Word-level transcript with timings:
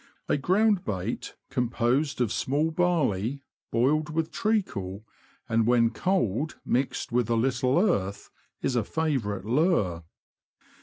A 0.27 0.35
ground 0.35 0.83
bait 0.83 1.35
composed 1.51 2.21
of 2.21 2.31
small 2.33 2.71
barley, 2.71 3.43
boiled 3.69 4.09
with 4.09 4.31
treacle, 4.31 5.05
and 5.47 5.67
when 5.67 5.91
cold 5.91 6.55
mixed 6.65 7.11
with 7.11 7.29
a 7.29 7.35
little 7.35 7.77
earth, 7.77 8.31
is 8.63 8.75
a 8.75 8.83
favourite 8.83 9.45
lure. 9.45 10.03